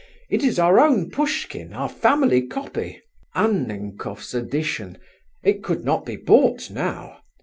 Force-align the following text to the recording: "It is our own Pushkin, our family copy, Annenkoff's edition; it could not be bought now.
"It 0.31 0.43
is 0.43 0.57
our 0.57 0.79
own 0.79 1.11
Pushkin, 1.11 1.73
our 1.73 1.87
family 1.87 2.41
copy, 2.41 3.03
Annenkoff's 3.35 4.33
edition; 4.33 4.97
it 5.43 5.61
could 5.63 5.85
not 5.85 6.07
be 6.07 6.15
bought 6.15 6.71
now. 6.71 7.19